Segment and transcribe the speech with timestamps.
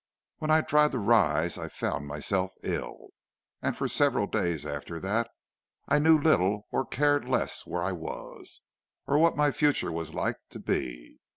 [0.39, 3.09] When I tried to rise I found myself ill,
[3.61, 5.29] and for several days after that
[5.87, 8.61] I knew little and cared less where I was,
[9.05, 11.19] or what my future was like to be.